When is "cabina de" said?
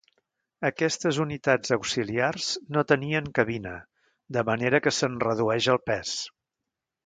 3.41-4.47